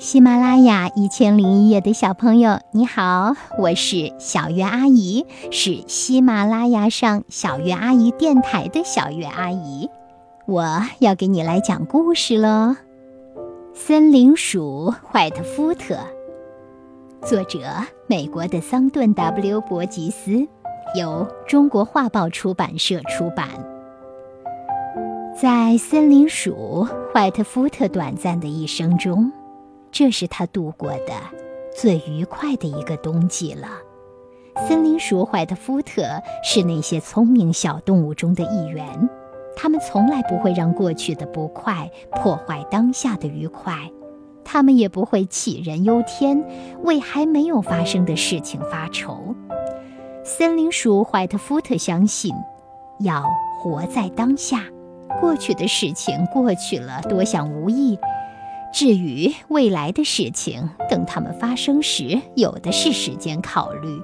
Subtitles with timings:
[0.00, 9.90] 喜马拉雅一千零一夜的小朋友，你好，我是小月阿姨，是喜马拉雅上小月阿姨电台的小月阿姨。
[10.46, 12.48] 我要给你来讲故事喽，
[13.74, 15.98] 《森林鼠怀特福特》，
[17.28, 17.60] 作者
[18.06, 20.48] 美国的桑顿 ·W· 伯吉斯，
[20.98, 23.50] 由中国画报出版社出版。
[25.38, 29.30] 在森林鼠怀特福特短暂的一生中。
[29.92, 31.12] 这是他度过的
[31.76, 33.68] 最愉快的一个冬季了。
[34.68, 36.02] 森林鼠怀特福特
[36.42, 39.08] 是那些聪明小动物中的一员，
[39.56, 43.90] 它们从来不会让过去的不快破坏当下的愉快，
[44.44, 46.44] 它们也不会杞人忧天，
[46.82, 49.34] 为还没有发生的事情发愁。
[50.24, 52.34] 森林鼠怀特福特相信，
[53.00, 53.24] 要
[53.58, 54.64] 活在当下，
[55.20, 57.98] 过去的事情过去了，多想无益。
[58.72, 64.00] 至于未来的事情，等它们发生时，有的是时间考虑。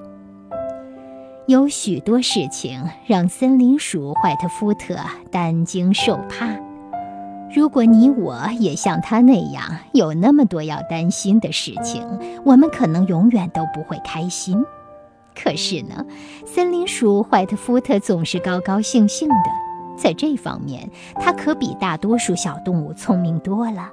[1.47, 4.97] 有许多事情让森林鼠怀特福特
[5.31, 6.49] 担惊受怕。
[7.55, 12.05] 如果你我也像他那样有那么多要担心的事情，
[12.43, 14.61] 我们可能永远都不会开心。
[15.33, 16.05] 可是呢，
[16.45, 19.35] 森林鼠怀特福特总是高高兴兴的，
[19.97, 23.91] 在这方面，他可比大多数小动物聪明多了。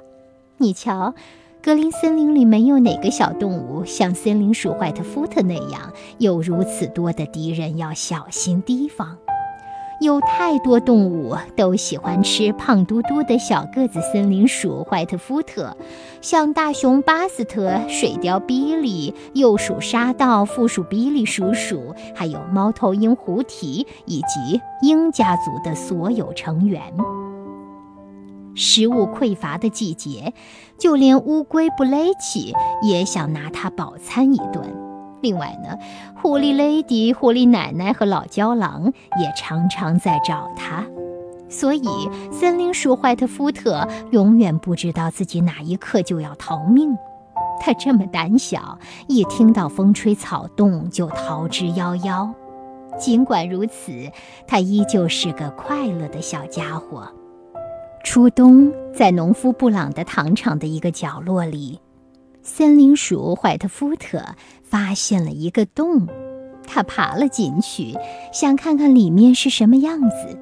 [0.57, 1.13] 你瞧，
[1.61, 9.17] 格林森林里没有哪个小动物像森林鼠怀特福特那样有如此多的敌人要小心提防。
[10.01, 15.75] 有太多动物都喜欢吃胖嘟嘟的小个子森林鼠怀特福特，
[16.21, 26.81] 像大熊巴斯特、水貂比利、幼鼠沙道、负鼠比利鼠鼠，还有猫头鹰胡提以及鹰家族的所有成员。
[28.55, 30.33] 食物匮乏的季节，
[30.79, 34.63] 就连乌龟布雷奇也想拿它饱餐一顿。
[35.21, 35.77] 另外呢，
[36.21, 40.85] 狐狸雷迪、狐狸奶奶和老郊狼也常常在找它。
[41.49, 41.87] 所以，
[42.31, 46.95] 森林鼠怀特福特永远不知道自己哪一刻就要逃命。
[47.59, 48.77] 他这么胆小，
[49.07, 52.29] 一听到风吹草动就逃之夭夭。
[52.99, 53.91] 尽管如此，
[54.47, 57.07] 他依旧是个快乐的小家伙。
[58.05, 61.79] 初冬，在农夫布朗的糖厂的一个角落里，
[62.43, 64.23] 森林鼠怀特福特
[64.61, 66.07] 发现了一个洞。
[66.67, 67.97] 他爬了进去，
[68.31, 70.39] 想看看里面是什么样子。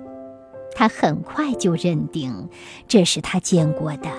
[0.76, 2.50] 他很快就认定
[2.86, 4.10] 这是他见过的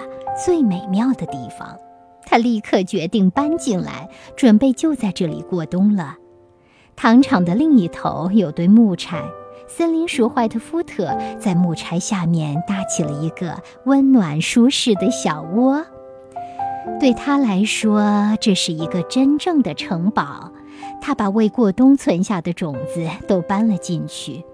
[0.43, 1.77] 最美妙的地方。
[2.25, 6.17] 他立刻决定搬进来，准备就在这里过冬了。
[6.97, 9.23] 糖厂的另一头有堆木柴。
[9.67, 15.85] 森林鼠怀特福特在木柴下面搭起了一个温暖舒适的小窝，
[17.01, 20.51] 对他来说，这是一个真正的城堡。
[21.01, 24.45] 他把为过冬存下的种子都搬了进去。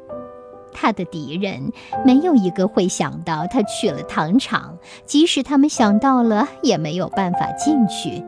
[0.73, 1.73] 他的敌人
[2.05, 8.25] 没有一个会想到他去了糖厂，即使他们想到了，也没有办法进去。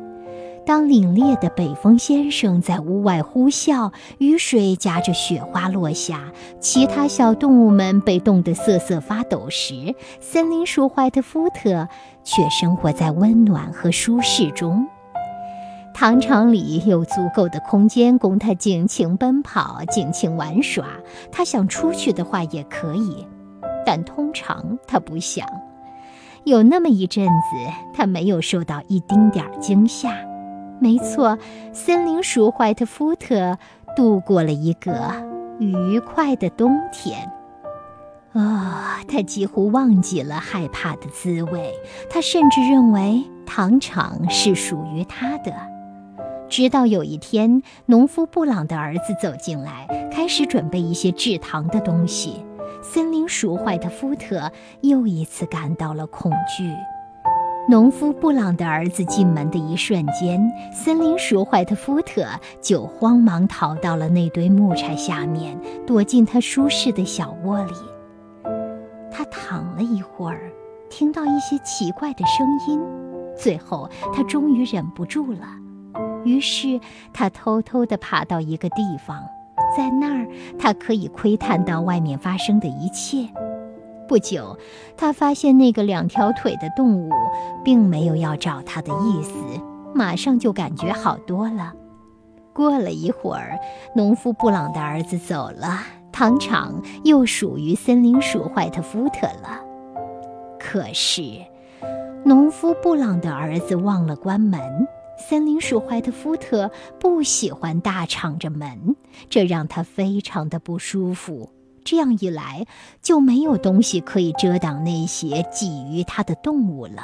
[0.65, 11.89] 当凛冽的北风先生在屋外呼啸，雨水夹着雪花落下，其他小动物们被冻得瑟瑟发抖时，森林鼠怀特福特
[12.23, 14.87] 却生活在温暖和舒适中。
[15.93, 20.87] 糖厂里有足够的空间供他尽情奔跑、尽情玩耍。
[21.33, 23.27] 他想出去的话也可以，
[23.85, 25.47] 但通常他不想。
[26.45, 30.32] 有那么一阵子，他没有受到一丁点儿惊吓。
[30.83, 31.39] 没错，
[31.73, 33.57] 森林鼠怀特福特
[33.95, 35.15] 度过了一个
[35.61, 37.31] 愉快的冬天。
[38.33, 41.73] 啊，他几乎忘记了害怕的滋味。
[42.11, 45.55] 他甚至认为糖厂是属于他的。
[46.49, 52.45] 直到有一天，农夫布朗的儿子走进来，开始准备一些制糖的东西。
[52.83, 54.51] 森林鼠怀特福特
[54.81, 56.75] 又一次感到了恐惧。
[57.69, 62.27] 农夫布朗的儿子进门的一瞬间，森林鼠怀特福特
[62.61, 67.73] 就慌忙逃到了那堆木柴下面，躲进他舒适的小窝里。
[69.13, 70.51] 他躺了一会儿，
[70.91, 72.81] 听到一些奇怪的声音，
[73.39, 75.47] 最后他终于忍不住了。
[76.25, 76.81] 于是
[77.13, 79.23] 他偷偷地爬到一个地方，
[79.77, 80.27] 在那儿
[80.59, 83.29] 他可以窥探到外面发生的一切。
[84.09, 84.59] 不久，
[84.97, 87.11] 他发现那个两条腿的动物
[87.65, 89.33] 并没有要找他的意思，
[89.95, 91.73] 马上就感觉好多了。
[92.53, 93.59] 过了一会儿，
[93.97, 95.81] 农夫布朗的儿子走了，
[96.13, 99.61] 糖厂又属于森林鼠怀特福特了。
[100.59, 101.23] 可是，
[102.25, 104.61] 农夫布朗的儿子忘了关门。
[105.19, 108.97] 森林鼠怀特福特不喜欢大敞着门，
[109.31, 111.51] 这让他非常的不舒服。
[111.85, 112.67] 这样一来，
[113.03, 117.03] 就没有东西可以遮挡那些觊觎他的动物了。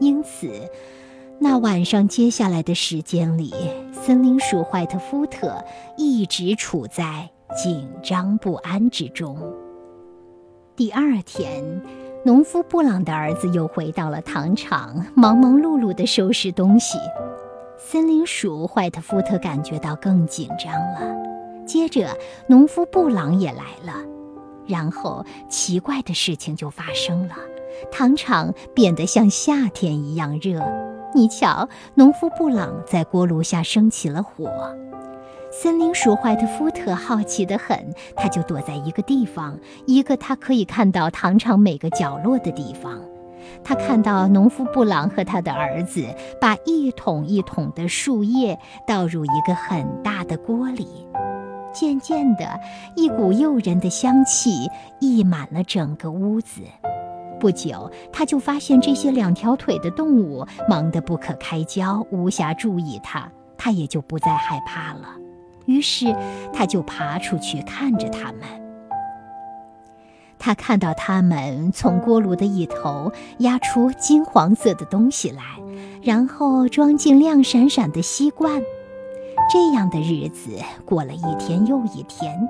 [0.00, 0.48] 因此，
[1.40, 3.52] 那晚上接下来的时间里，
[3.92, 5.64] 森林鼠怀特福特
[5.96, 9.36] 一直处在紧张不安之中。
[10.76, 11.82] 第二天，
[12.24, 16.96] 农夫布朗的儿子又回到了糖厂，忙忙碌碌地收拾东西。
[17.76, 21.27] 森林鼠怀特福特感觉到更紧张了。
[21.68, 22.16] 接着，
[22.48, 23.92] 农夫布朗也来了，
[24.66, 27.34] 然后奇怪的事情就发生了：
[27.92, 30.64] 糖厂变得像夏天一样热。
[31.14, 34.50] 你瞧，农夫布朗在锅炉下生起了火。
[35.50, 42.98] 森林鼠怀特福特好奇得很，他就躲在一个地方，一个他可以看到糖厂每个角落的地方。
[43.62, 46.06] 他看到农夫布朗和他的儿子
[46.40, 50.86] 把一桶一桶的树叶倒入一个很大的锅里，
[51.72, 52.60] 渐渐的，
[52.96, 54.68] 一股诱人的香气
[55.00, 56.62] 溢满了整个屋子。
[57.40, 65.08] 不久，他就发现这些两条腿的动物忙得不可开交，无暇注意他，他也就不再害怕了。
[65.66, 66.12] 于是，
[66.52, 68.42] 他就爬出去看着他们。
[70.36, 75.42] 他看到他们从锅炉的一头压出金黄色的东西来，
[76.02, 78.62] 然后装进亮闪闪的锡罐。
[79.50, 80.50] 这样的日子
[80.84, 82.48] 过了一天又一天，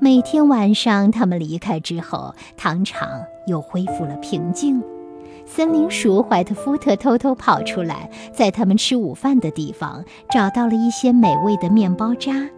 [0.00, 3.08] 每天晚上他们离开之后，糖厂
[3.46, 4.82] 又恢复了平静。
[5.46, 12.48] 森林鼠怀特福特偷偷跑出来，在他们吃午饭的地方找到了一些美味的面包渣。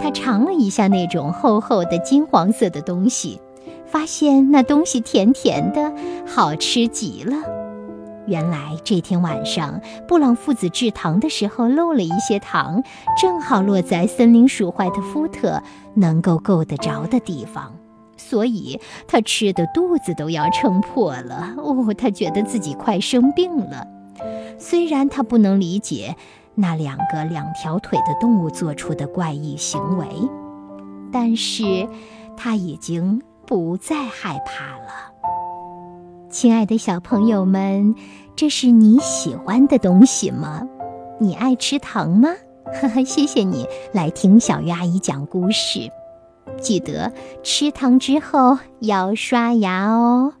[0.00, 3.40] 他尝了一下那种厚厚的金黄色的东西。
[3.86, 5.92] 发现那东西甜甜的，
[6.26, 7.36] 好吃极了。
[8.26, 12.82] 原来这天晚上，布朗父子制糖的时候漏了一些糖，
[13.20, 15.62] 正好落在森林鼠怀特福特
[15.94, 17.72] 能够够得着的地方，
[18.16, 21.54] 所以他吃的肚子都要撑破了。
[21.56, 23.86] 哦，他觉得自己快生病了。
[24.58, 26.16] 虽然他不能理解
[26.54, 30.06] 那两个两条腿的动物做出的怪异行为，
[31.12, 31.88] 但是
[32.36, 33.22] 他已经。
[33.48, 35.12] 不再害怕了，
[36.36, 37.94] 亲爱的小朋友们，
[38.36, 40.68] 这是你喜欢的东西吗？
[41.18, 42.28] 你爱吃糖吗？
[42.78, 45.90] 呵呵，谢谢你来听小鱼阿姨讲故事。
[46.60, 47.10] 记得
[47.42, 50.34] 吃糖之后要刷牙哦。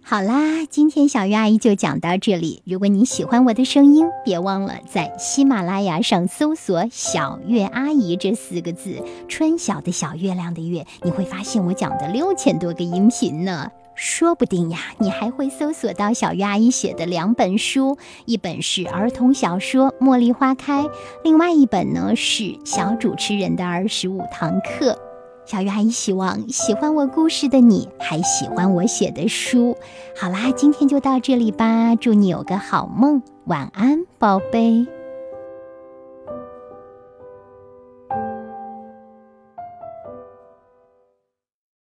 [0.00, 2.62] 好啦，今天小鱼阿姨就讲到这里。
[2.64, 13.68] 如果你喜欢我的声音，别忘了在喜马拉雅上搜索“小月阿姨”这四个字，春晓的小月亮的月，你会发现我讲的六千多个音频呢。
[14.04, 20.82] 说不定呀，你还会搜索到小鱼阿姨写的两本书，一本是儿童小说《茉莉花开》，
[21.22, 24.98] 另外一本呢是小主持人的二十五堂课。
[25.46, 29.76] 小鱼阿姨希望喜欢我故事的你还喜欢我写的书。
[30.20, 34.84] 好啦，今天就到这里吧，祝你有个好梦，晚安，宝贝。